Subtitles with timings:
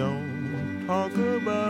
[0.00, 1.69] don't talk about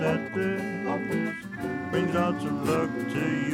[0.00, 0.60] that this
[1.90, 3.47] brings out of luck to you.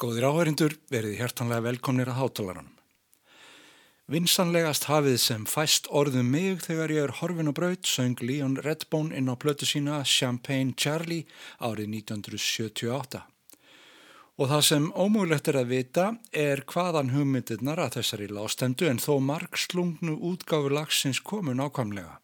[0.00, 2.76] Góðir áherindur, verið hjertanlega velkomnir að hátalaranum.
[4.08, 9.12] Vinsanlegast hafið sem fæst orðum mig þegar ég er horfin á braut söng Leon Redbone
[9.18, 11.26] inn á plötu sína Champagne Charlie
[11.60, 13.20] árið 1978.
[14.40, 19.20] Og það sem ómúlegt er að vita er hvaðan hugmyndirnar að þessari lástendu en þó
[19.20, 22.16] marg slungnu útgáfu lagsins komu nákvæmlega.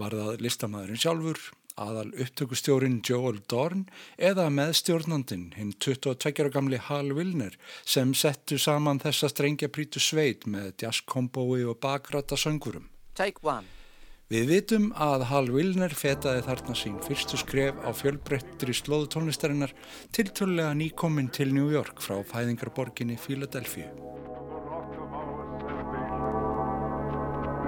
[0.00, 1.44] Var það listamæðurinn sjálfur,
[1.76, 3.84] aðal upptökustjórin Joel Dorn
[4.16, 10.72] eða meðstjórnandin hinn 22 gamli Hal Wilner sem settu saman þessa strengja prítu sveit með
[10.82, 12.88] jazzkombói og bakrata söngurum.
[14.26, 19.74] Við vitum að Hal Wilner fetaði þarna sín fyrstu skref á fjölbreyttri slóðu tónlistarinnar
[20.16, 23.92] tiltölulega nýkominn til New York frá fæðingarborginni Philadelphia.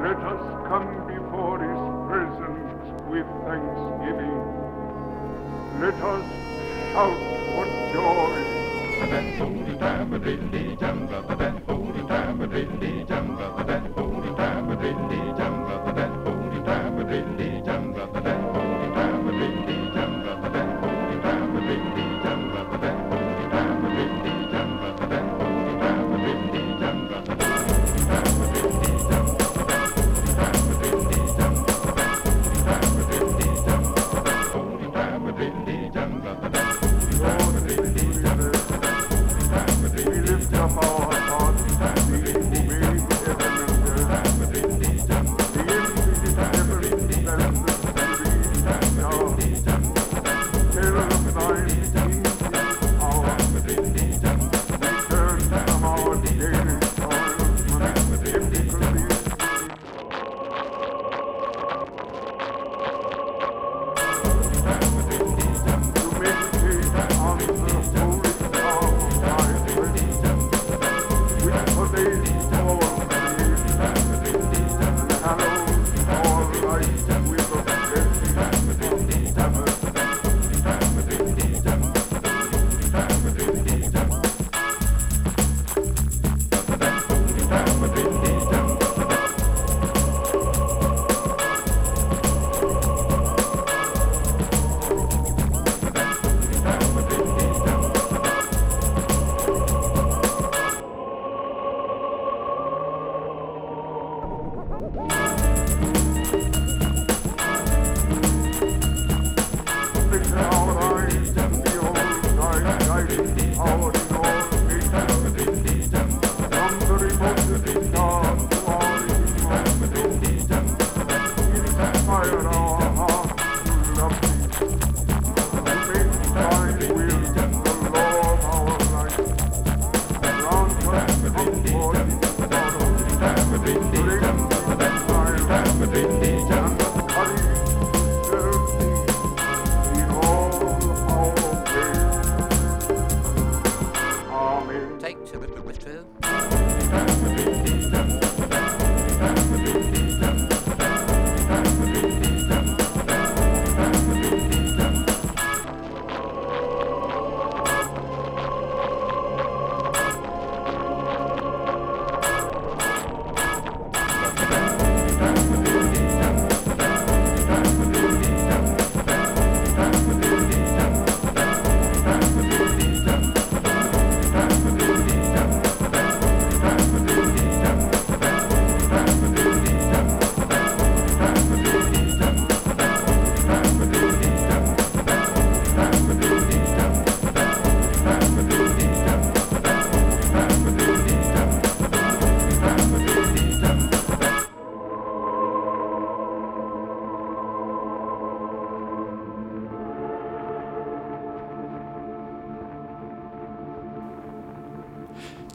[0.02, 1.07] Let us come
[3.10, 4.38] with thanksgiving.
[5.80, 6.24] Let us
[6.92, 7.18] shout
[7.54, 8.58] for joy.
[9.08, 15.64] That holy time of religion, that holy time of religion, that holy time of religion,
[15.96, 17.47] that holy time of religion.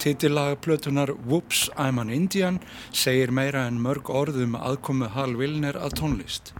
[0.03, 2.59] Titillaga plötunar Whoops I'm an Indian
[2.91, 6.51] segir meira en mörg orðum aðkomu Hal Wilner að tónlist.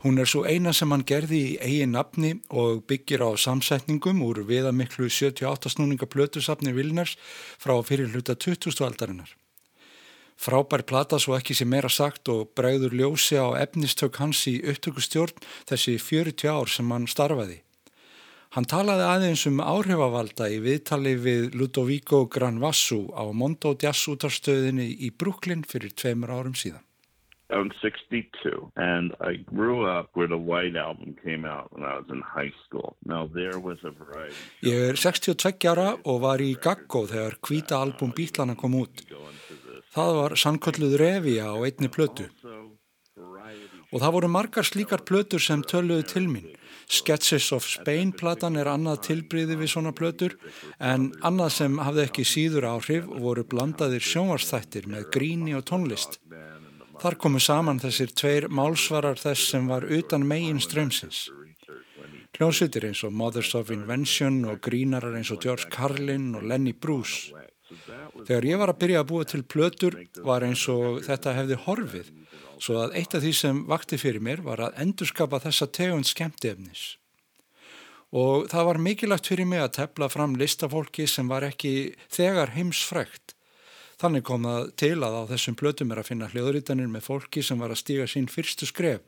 [0.00, 4.40] Hún er svo eina sem hann gerði í eigin nafni og byggir á samsetningum úr
[4.48, 7.18] viðamiklu 78 snúninga plötusafni Wilners
[7.60, 8.80] frá fyrir hluta 20.
[8.88, 9.36] aldarinnar.
[10.40, 15.36] Frábær plata svo ekki sem meira sagt og bregður ljósi á efnistök hans í upptökustjórn
[15.68, 17.60] þessi 40 ár sem hann starfaði.
[18.54, 25.10] Hann talaði aðeins um áhrifavalda í viðtali við Ludovico Granvassu á Mondo Jazz útarstöðinni í
[25.10, 26.84] Brooklyn fyrir tveimur árum síðan.
[27.50, 32.06] I'm 62 and I grew up where the White Album came out when I was
[32.14, 32.94] in high school.
[33.04, 34.38] Now there was a variety.
[34.62, 39.02] Ég er 62 ára og var í Gaggo þegar hvita album Bítlana kom út.
[39.98, 42.30] Það var sannkölluð Revia á einni plötu.
[43.90, 46.54] Og það voru margar slíkar plötur sem töluðu til mín.
[46.94, 50.36] Sketches of Spain platan er annað tilbriði við svona plötur
[50.78, 56.20] en annað sem hafði ekki síður áhrif voru blandaðir sjónvarstættir með gríni og tónlist.
[57.02, 61.26] Þar komu saman þessir tveir málsvarar þess sem var utan megin strömsins.
[62.34, 67.34] Hljómsveitir eins og Mothers of Invention og grínarar eins og George Carlin og Lenny Bruce.
[68.26, 72.10] Þegar ég var að byrja að búa til plötur var eins og þetta hefði horfið
[72.62, 76.96] svo að eitt af því sem vakti fyrir mér var að endurskapa þessa tegund skemmtefnis.
[78.14, 83.34] Og það var mikilvægt fyrir mig að tefla fram listafólki sem var ekki þegar heimsfrekt.
[83.98, 87.58] Þannig kom það til að á þessum plötum er að finna hljóðrítanir með fólki sem
[87.58, 89.02] var að stíga sín fyrstu skref.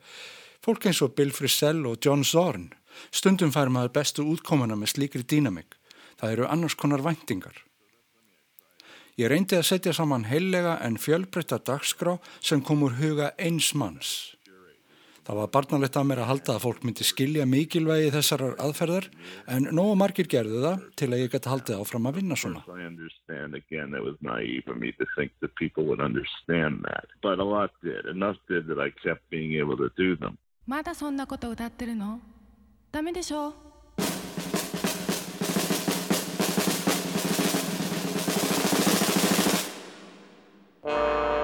[0.63, 2.71] Fólk eins og Bill Frisell og John Zorn.
[3.13, 5.77] Stundum fær maður bestu útkomana með slíkri dýnamik.
[6.17, 7.66] Það eru annars konar væntingar.
[9.17, 14.37] Ég reyndi að setja saman heillega en fjölbreytta dagskrá sem kom úr huga eins manns.
[15.25, 19.07] Það var barnalegt að mér að halda að fólk myndi skilja mikilvægi þessarar aðferðar
[19.55, 22.61] en nógu margir gerðu það til að ég geti haldið áfram að vinna svona.
[22.69, 24.93] I understand again it was naive of me
[40.87, 41.36] to think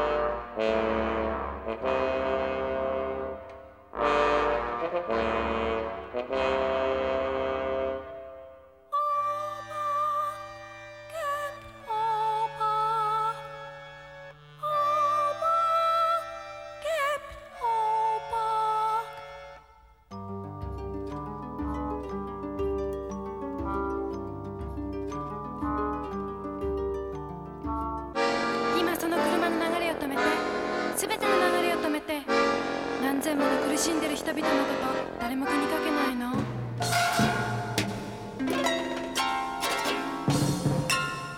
[33.34, 36.36] 何千もの苦しんでる人々のこと誰も気にかけないの？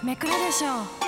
[0.04, 1.05] めくるでしょう。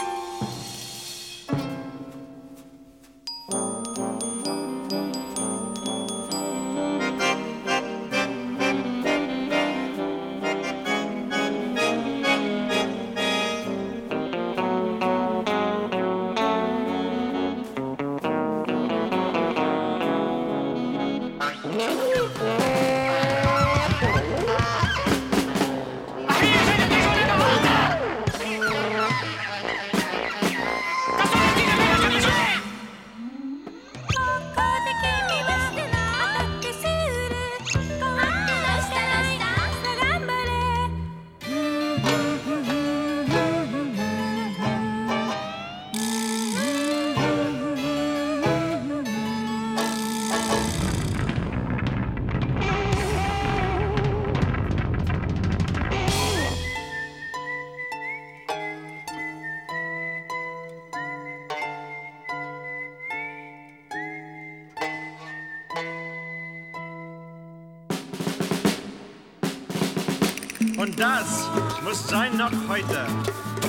[70.98, 71.48] Das
[71.84, 73.06] muss sein noch heute,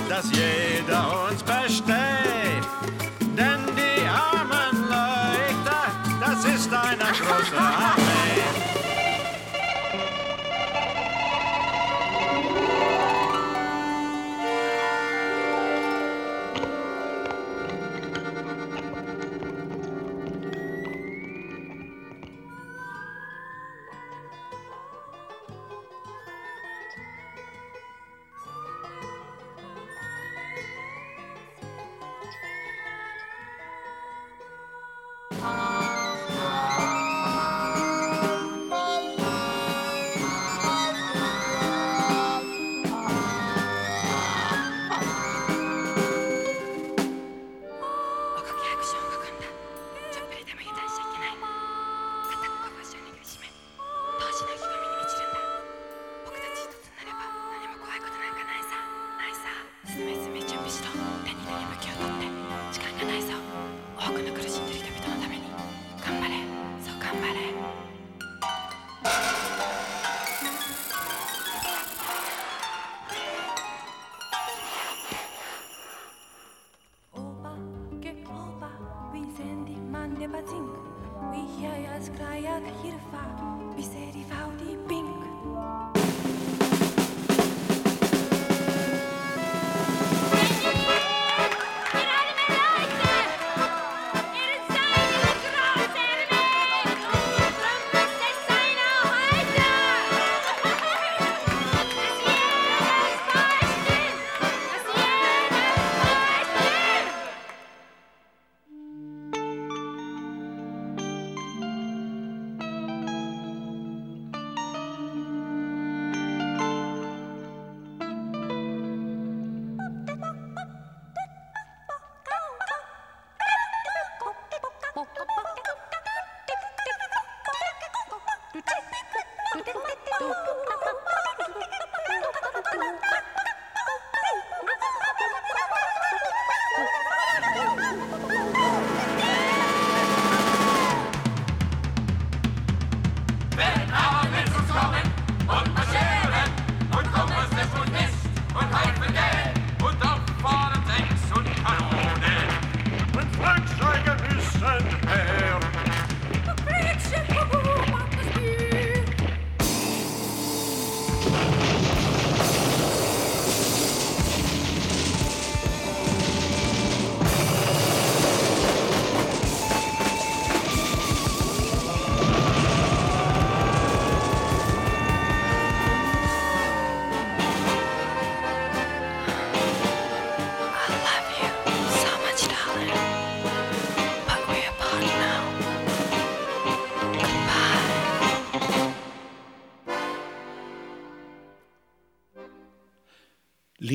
[0.09, 2.38] dass jeder uns besteht.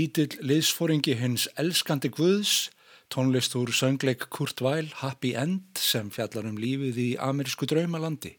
[0.03, 2.73] Lítill liðsfóringi hins elskandi Guðs,
[3.13, 8.33] tónlist úr söngleik Kurt Weill Happy End sem fjallar um lífið í amerísku draumalandi.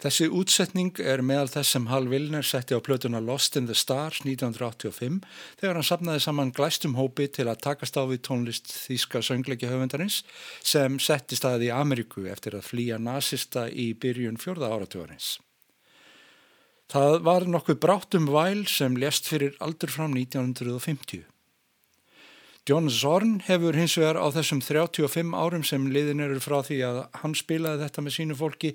[0.00, 4.22] Þessi útsetning er meðal þess sem Hal Wilner setti á plötuna Lost in the Stars
[4.24, 5.20] 1985
[5.60, 10.22] þegar hann sapnaði saman glæstum hópi til að takast á við tónlist þýska söngleiki höfundarins
[10.64, 15.34] sem setti staðið í Ameríku eftir að flýja nazista í byrjun fjörða áratugurins.
[16.86, 21.24] Það var nokkuð brátt um væl sem lést fyrir aldur fram 1950.
[22.66, 26.96] John Zorn hefur hins vegar á þessum 35 árum sem liðin eru frá því að
[27.22, 28.72] hann spilaði þetta með sínu fólki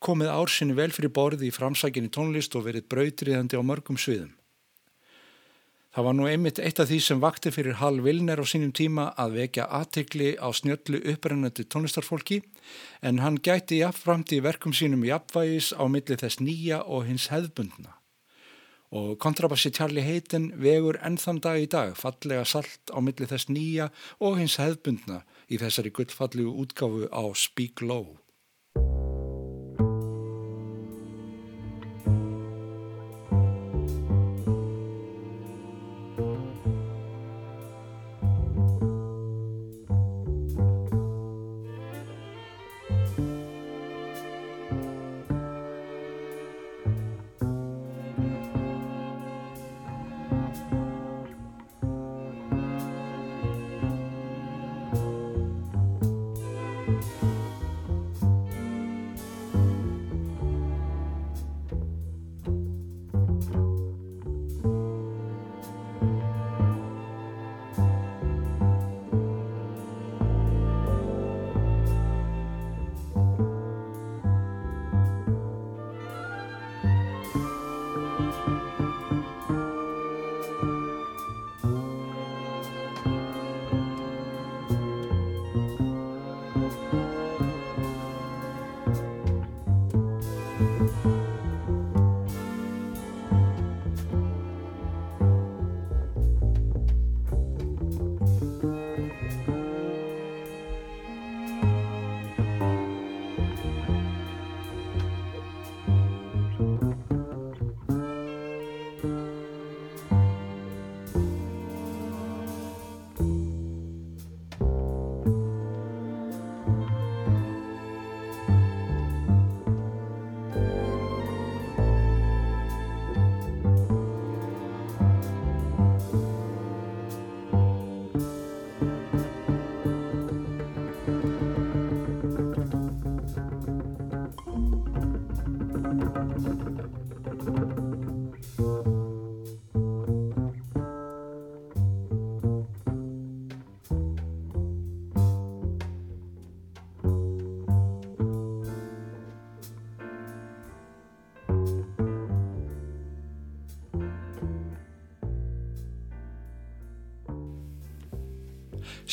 [0.00, 4.34] komið ársinni vel fyrir borði í framsækinni tónlist og verið brautriðandi á mörgum sviðum.
[5.90, 9.08] Það var nú einmitt eitt af því sem vakti fyrir Hal Vilner á sínum tíma
[9.18, 12.38] að vekja aðtegli á snjöllu upprennandi tónlistarfólki
[13.02, 17.96] en hann gæti jafnframt í verkum sínum jafnvægis á milli þess nýja og hins hefðbundna.
[18.94, 23.90] Og kontrabassi Charlie Hayden vegur ennþann dag í dag fallega salt á milli þess nýja
[24.22, 28.19] og hins hefðbundna í þessari gullfallegu útgáfu á Speak Low.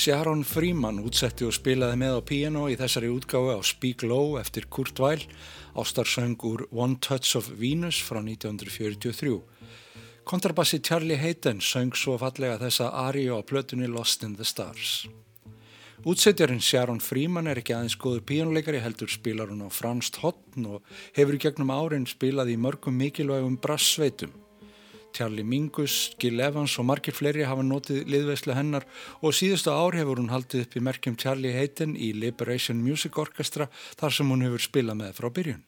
[0.08, 4.63] Sharon Freeman útsetti og spilaði með á piano í þessari útgáfi á Speak Low eftir
[4.72, 5.26] Kurt Weill,
[5.76, 9.34] ástarsöng úr One Touch of Venus frá 1943.
[10.24, 15.10] Kontrabassi Charlie Hayden söng svo fallega þessa aríu á plötunni Lost in the Stars.
[16.08, 21.00] Útsettjarinn Sharon Freeman er ekki aðeins góður píjónuleikari heldur spilar hún á franst hotn og
[21.20, 24.32] hefur í gegnum árin spilað í mörgum mikilvægum brassveitum.
[25.17, 28.86] Charlie Mingus, Gil Evans og margir fleiri hafa notið liðveislu hennar
[29.21, 33.69] og síðustu ár hefur hún haldið upp í merkjum Charlie Hayden í Liberation Music Orchestra
[33.97, 35.65] þar sem hún hefur spilað með frá byrjun.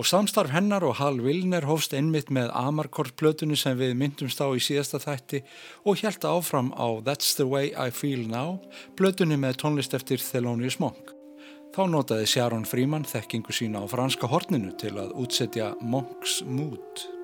[0.00, 4.62] Og samstarf hennar og Hal Wilner hófst einmitt með Amarkord-plötunni sem við myndumst á í
[4.64, 5.42] síðasta þætti
[5.84, 8.56] og hjælta áfram á That's the way I feel now,
[8.96, 11.12] plötunni með tónlist eftir Thelonious Monk.
[11.76, 17.21] Þá notaði Sharon Freeman þekkingu sína á franska horninu til að útsetja Monk's Mood.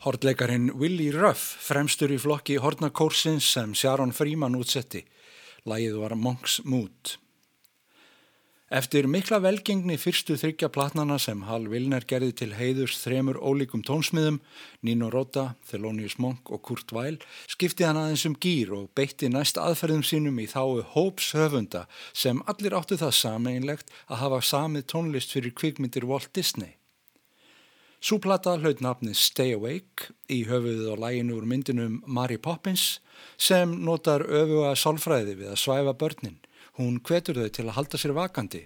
[0.00, 5.02] Hortleikarin Willi Ruff fremstur í flokki hortnakórsins sem Sharon Freeman útsetti.
[5.68, 7.18] Lægið var Monk's Mood.
[8.72, 14.40] Eftir mikla velgengni fyrstu þryggja platnana sem Hal Wilner gerði til heiðurs þremur ólíkum tónsmiðum,
[14.80, 19.60] Nino Rota, Thelonious Monk og Kurt Weill, skipti hann aðeins um gýr og beitti næst
[19.60, 21.84] aðferðum sínum í þáu hóps höfunda
[22.14, 26.79] sem allir áttu það sameinlegt að hafa samið tónlist fyrir kvikmyndir Walt Disney.
[28.00, 32.96] Súplata hlaut nafni Stay Awake í höfuðið á læginu úr myndinum Mary Poppins
[33.36, 36.38] sem notar öfuga sálfræði við að svæfa börnin.
[36.80, 38.62] Hún hvetur þau til að halda sér vakandi.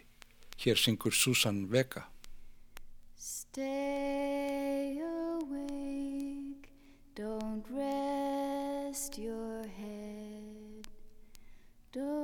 [0.63, 2.07] Hér syngur Susan Vega.
[3.19, 6.71] Stay awake,
[7.19, 10.87] don't rest your head,
[11.91, 12.24] don't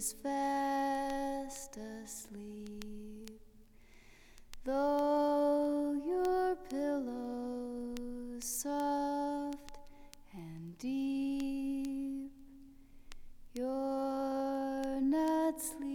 [0.00, 3.38] is fast asleep.
[4.64, 9.76] Though your pillow's soft
[10.32, 12.32] and deep,
[13.52, 15.89] you're not sleeping.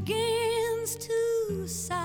[0.00, 1.97] begins to sigh.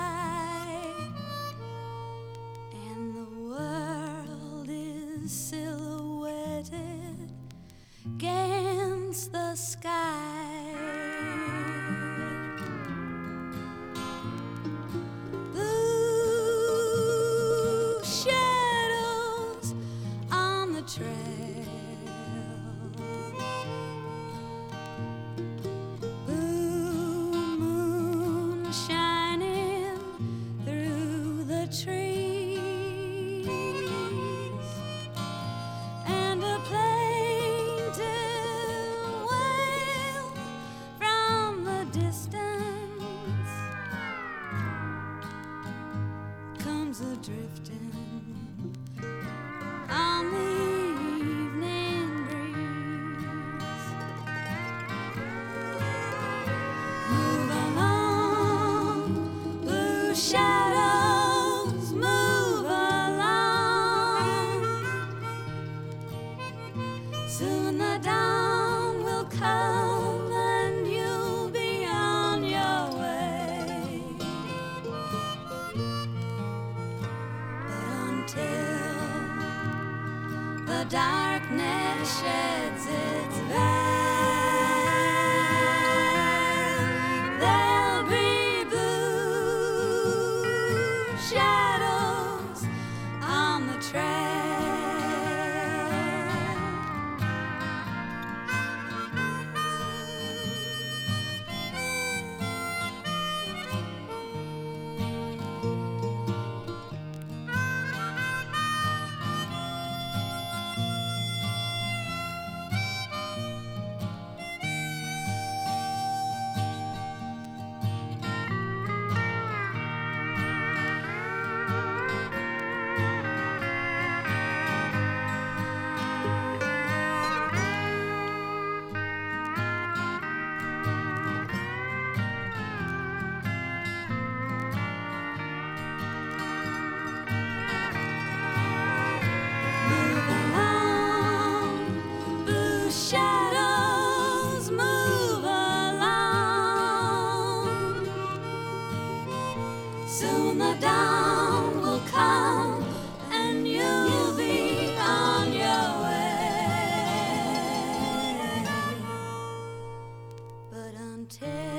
[161.24, 161.73] Until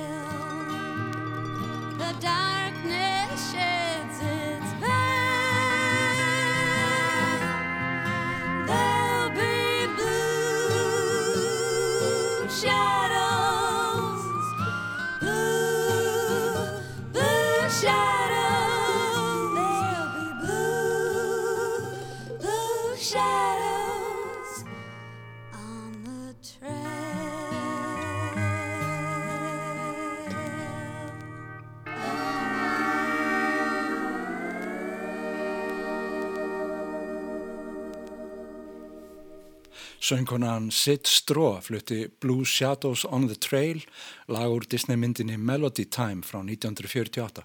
[40.04, 43.80] Söngkonan Sid Straw flutti Blue Shadows on the Trail,
[44.28, 47.40] lag úr Disneymyndinni Melody Time frá 1948.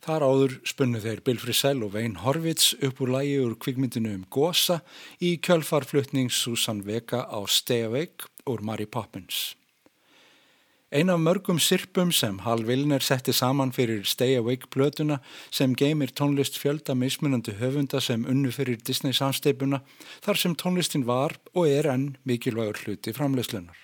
[0.00, 4.24] Þar áður spunnu þeir Bill Frisell og Wayne Horvitz upp úr lægi úr kvikmyndinu um
[4.32, 4.80] Gosa
[5.20, 9.50] í kjölfarflutning Susan Vega á Stay Awake úr Mary Poppins.
[10.92, 16.10] Ein af mörgum sirpum sem Hal Vilner setti saman fyrir Stay Awake plötuna sem geymir
[16.12, 19.80] tónlist fjölda mismunandi höfunda sem unnu fyrir Disney samsteipuna
[20.20, 23.78] þar sem tónlistin var og er enn mikilvægur hluti framleyslunar.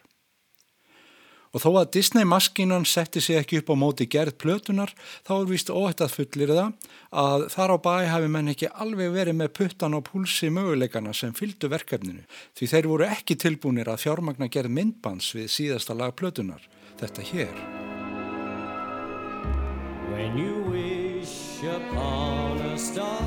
[1.57, 4.93] Og þó að Disney maskinan setti sig ekki upp á móti gerð plötunar
[5.25, 6.91] þá er vist óhætt að fullir það
[7.25, 11.33] að þar á bæ hafi menn ekki alveg verið með puttan á púlsi möguleikana sem
[11.33, 16.61] fylgdu verkefninu því þeir voru ekki tilbúnir að fjármagna gerð myndbans við síðasta lag plötunar.
[16.99, 17.55] Þetta hér.
[20.11, 23.23] When you wish upon a star,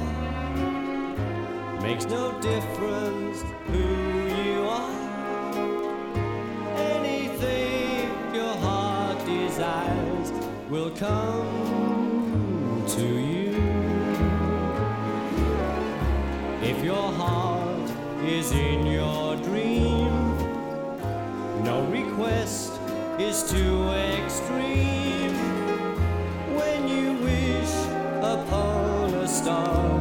[1.81, 3.87] makes no difference who
[4.43, 4.91] you are.
[6.75, 10.33] Anything your heart desires
[10.69, 13.55] will come to you.
[16.61, 17.89] If your heart
[18.25, 20.11] is in your dream,
[21.63, 22.70] no request
[23.21, 25.35] is too extreme.
[26.57, 27.73] When you wish
[28.21, 30.00] upon a star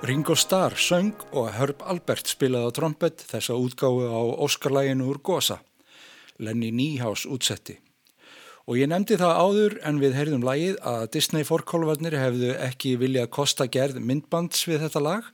[0.00, 5.58] Ringo Starr söng og Herb Albert spilaði á trompet þessa útgáfu á Óskarlæginu úr Gosa,
[6.40, 7.76] Lenny Niehaus útsetti.
[8.64, 13.28] Og ég nefndi það áður en við heyrðum lagið að Disney forkólvarnir hefðu ekki viljað
[13.36, 15.28] kosta gerð myndbands við þetta lag.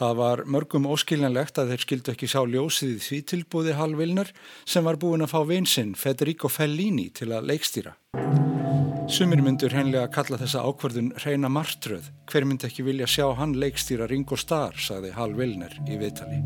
[0.00, 4.32] Það var mörgum óskiljanlegt að þeir skildu ekki sá ljósið í því tilbúði Hal Vilner
[4.64, 7.92] sem var búin að fá vinsinn Federico Fellini til að leikstýra.
[9.10, 12.10] Sumir myndur hennilega að kalla þessa ákvörðun reyna martröð.
[12.30, 16.42] Hver myndi ekki vilja sjá hann leikstýra Ringo Starr, sagði Hal Vilner í viðtali.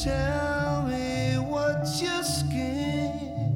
[0.00, 3.52] Tell me what's your scheme?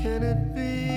[0.00, 0.91] Can it be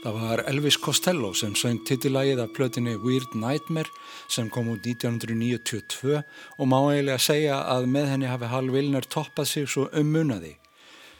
[0.00, 3.92] Það var Elvis Costello sem söng tittilægið af plötinni Weird Nightmare
[4.32, 6.22] sem kom út 1992
[6.56, 10.54] og má eiginlega segja að með henni hafi Hal Vilner toppað sig svo ummunaði.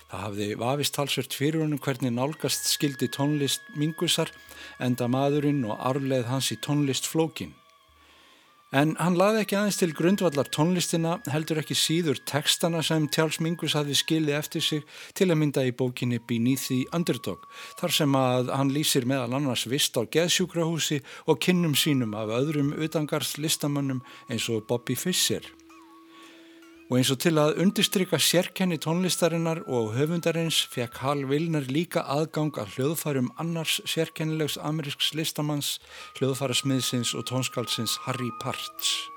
[0.09, 4.33] Það hafði vafist halsvert fyrir honum hvernig nálgast skildi tónlist mingusar
[4.81, 7.53] enda maðurinn og arfleð hans í tónlist flókin.
[8.71, 13.75] En hann laði ekki aðeins til grundvallar tónlistina, heldur ekki síður textana sem Charles Mingus
[13.75, 14.85] hafi skilið eftir sig
[15.19, 17.49] til að mynda í bókinni Beneath the Underdog,
[17.81, 22.71] þar sem að hann lýsir meðal annars vist á geðsjúkrahúsi og kinnum sínum af öðrum
[22.79, 25.43] utangarðslistamönnum eins og Bobby Fischer.
[26.91, 32.51] Og eins og til að undistrykka sérkenni tónlistarinnar og höfundarins fekk Hal Vilner líka aðgang
[32.59, 35.77] að hljóðfærum annars sérkennilegs amerísks listamanns,
[36.19, 39.10] hljóðfærasmiðsins og tónskaldsins Harry Parts.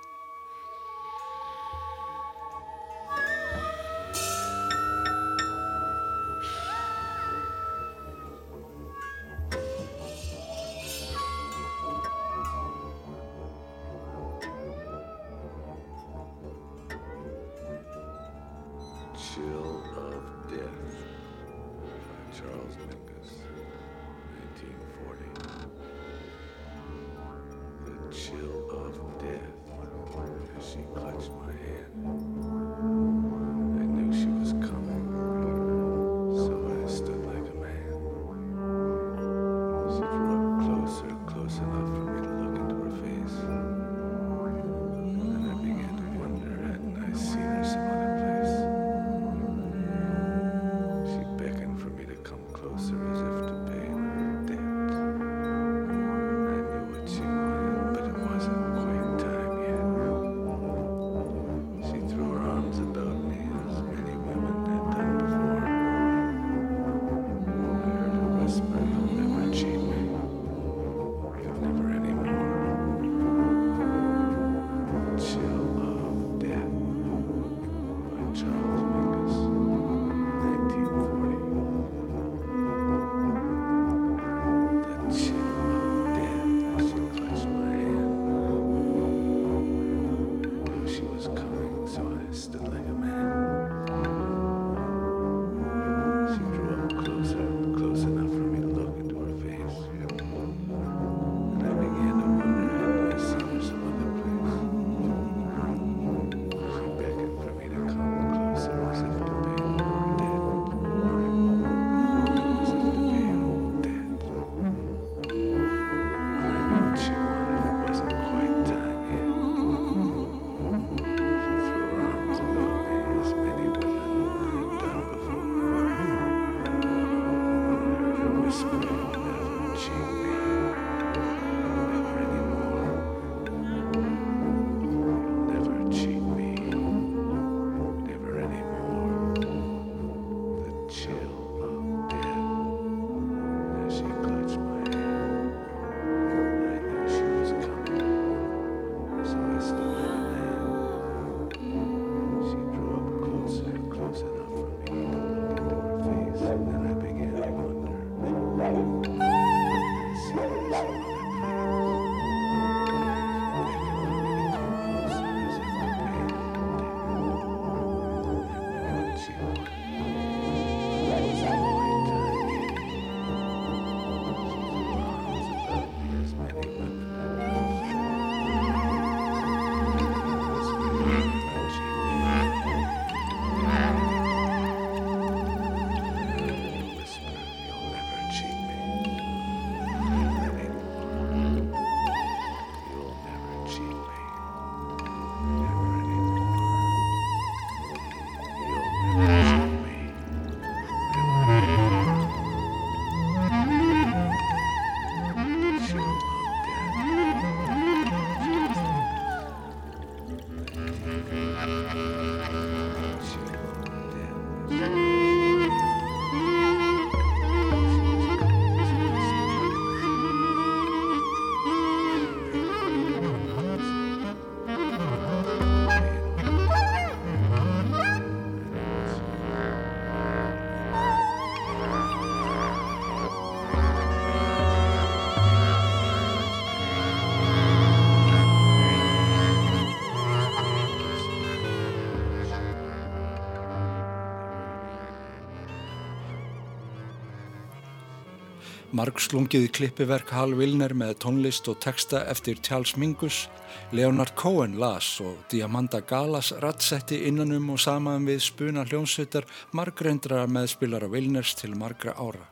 [249.03, 253.49] Margslungið klippiverk Hal Wilner með tónlist og texta eftir Charles Mingus,
[253.91, 259.43] Leonard Cohen las og Diamanda Galas rattsetti innanum og saman við spuna hljónsveitar
[259.75, 262.45] margreindra meðspilara Wilners til margra ára.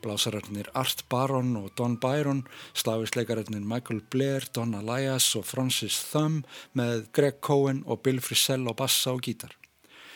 [0.00, 7.10] Blásararnir Art Baron og Don Byron, slavisleikararnir Michael Blair, Don Elias og Francis Thumb með
[7.12, 9.52] Greg Cohen og Bill Frisell á bassa og gítar.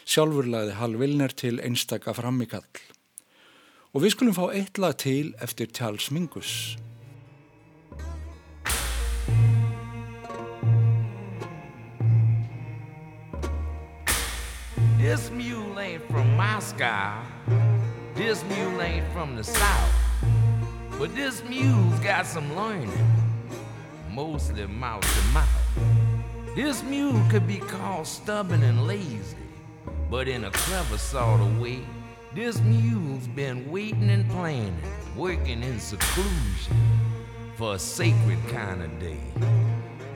[0.08, 2.64] Sjálfur lagði Hal Wilner til einstaka frammikall.
[3.90, 6.76] Og við skulum fá eitt lag til eftir Charles Mingus.
[15.00, 17.18] This mule ain't from Moscow.
[18.14, 19.94] This mule ain't from the south.
[20.96, 22.92] But this mule's got some learning,
[24.14, 26.54] mostly mouth to mouth.
[26.54, 29.36] This mule could be called stubborn and lazy,
[30.08, 31.82] but in a clever sort of way.
[32.32, 34.78] This mule's been waiting and planning,
[35.16, 36.76] working in seclusion
[37.56, 39.18] for a sacred kind of day.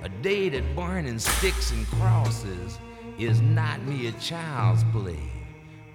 [0.04, 2.78] A day that burning sticks and crosses
[3.18, 5.18] is not mere child's play,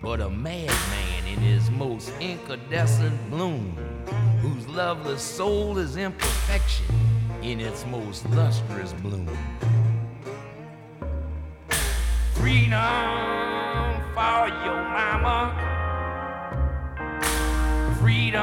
[0.02, 3.74] but a madman in his most incandescent bloom,
[4.42, 6.86] whose loveless soul is imperfection
[7.42, 9.30] in its most lustrous bloom.
[12.34, 12.74] Freedom
[14.14, 15.69] for your mama,
[18.10, 18.42] freedom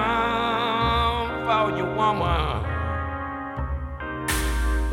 [1.44, 2.64] for your woman,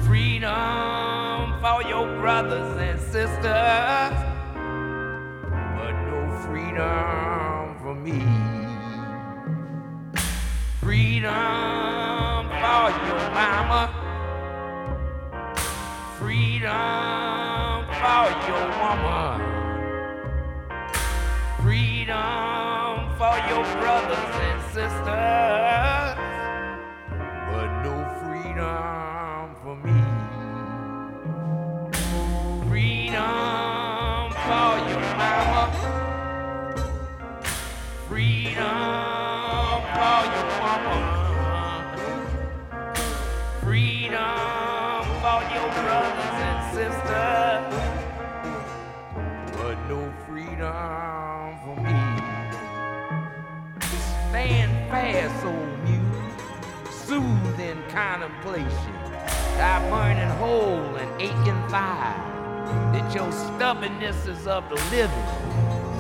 [0.02, 4.16] freedom for your brothers and sisters,
[5.78, 8.20] but no freedom for me.
[10.82, 13.84] Freedom for your mama,
[16.18, 19.38] freedom for your woman,
[21.62, 22.53] freedom
[24.74, 25.83] sister.
[58.24, 58.94] Contemplation.
[59.58, 62.16] Thy burning hole and aching thigh
[62.94, 65.26] that your stubbornness is of the living.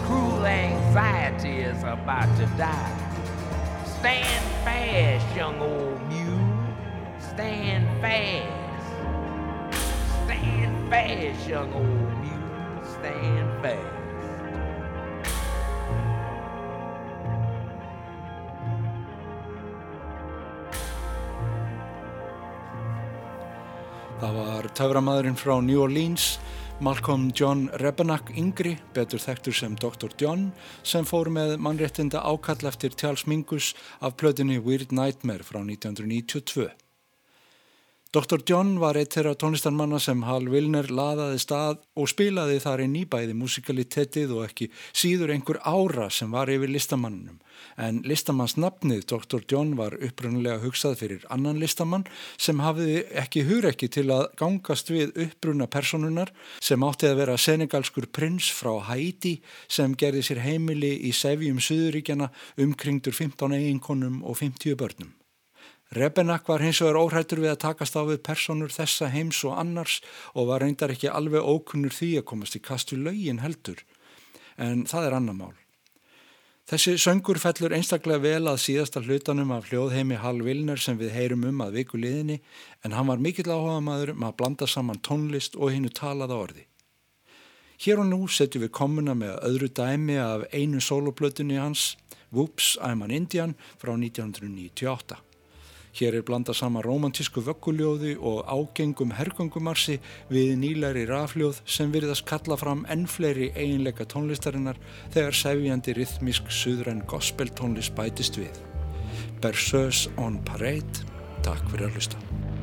[0.05, 3.84] Cruel anxiety is about to die.
[3.99, 6.39] Stand fast, young old mule.
[7.19, 8.86] Stand fast.
[10.24, 12.84] Stand fast, young old mule.
[12.84, 14.03] Stand fast.
[24.24, 26.38] Það var töframadurinn frá New Orleans,
[26.80, 30.13] Malcolm John Rebenack yngri, betur þekktur sem Dr.
[30.15, 30.45] John,
[30.80, 36.71] sem fór með mannréttinda ákall eftir Charles Mingus af plötunni Weird Nightmare frá 1992.
[38.14, 38.43] Dr.
[38.45, 43.34] John var eitt þeirra tónlistarmanna sem Hal Wilner laðaði stað og spilaði þar í nýbæði
[43.39, 47.39] musikalitetið og ekki síður einhver ára sem var yfir listamannunum.
[47.82, 49.41] En listamannsnafnið Dr.
[49.49, 52.05] John var upprunulega hugsað fyrir annan listamann
[52.38, 56.30] sem hafiði ekki hugrekki til að gangast við uppbruna personunar
[56.61, 62.30] sem átti að vera senegalskur prins frá Haiti sem gerði sér heimili í Sevjum Suðuríkjana
[62.61, 65.16] umkringdur 15 eiginkonum og 50 börnum.
[65.94, 70.00] Rebenak var hins vegar óhrættur við að takast á við personur þessa heims og annars
[70.34, 73.84] og var reyndar ekki alveg ókunnur því að komast í kastu lögin heldur.
[74.58, 75.54] En það er annar mál.
[76.64, 81.44] Þessi söngur fellur einstaklega vel að síðasta hlutanum af hljóðheimi Hal Vilner sem við heyrum
[81.50, 82.39] um að viku liðinni
[82.88, 86.64] en hann var mikill áhuga maður um að blanda saman tónlist og hinnu talaða orði.
[87.84, 91.98] Hér og nú setjum við komuna með öðru dæmi af einu soloplötunni hans,
[92.32, 95.32] Whoops, I'm an Indian frá 1998.
[95.94, 100.00] Hér er blanda sama romantísku vögguljóði og ágengum hergangumarsi
[100.34, 104.80] við nýlæri rafljóð sem virðast kalla fram enn fleiri eiginleika tónlistarinnar
[105.14, 108.58] þegar sefjandi rithmisk suðræn gospel tónlist bætist við.
[109.44, 111.06] Berceuse on Parade,
[111.46, 112.62] takk fyrir að hlusta.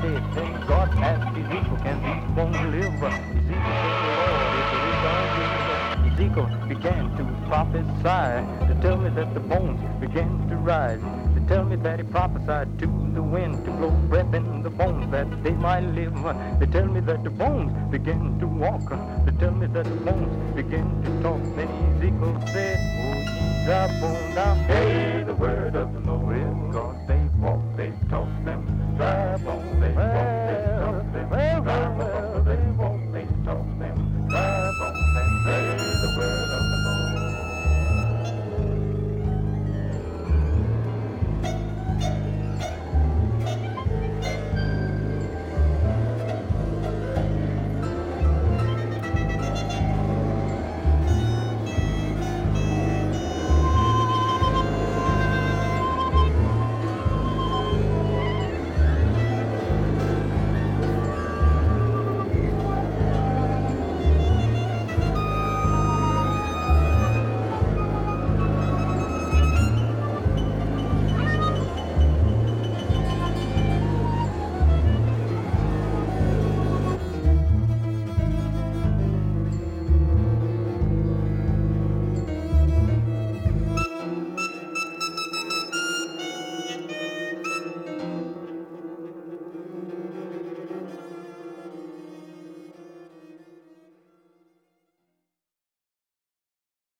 [0.00, 3.02] Said, Thank God asked Ezekiel, can these bones live?
[3.02, 4.56] Ezekiel said, will.
[6.12, 11.00] Ezekiel began to prophesy to tell me that the bones began to rise.
[11.34, 15.10] To tell me that he prophesied to the wind to blow breath in the bones
[15.10, 16.14] that they might live.
[16.58, 18.88] They tell me that the bones began to walk.
[19.24, 21.42] They tell me that the bones began to talk.
[21.54, 26.96] Then Ezekiel said, Oh, ye dry bones, now hey, the word of the Lord God.
[27.06, 28.25] They walk, they talk,